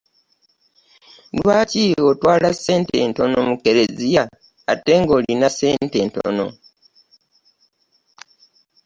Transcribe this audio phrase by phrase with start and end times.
[1.37, 4.23] Lwaki otwala ssente ntono mu kereziya
[4.71, 6.47] ate nga olina ssente ntono?